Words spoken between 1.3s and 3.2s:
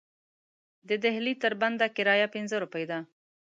تر بنده کرایه پنځه روپۍ ده.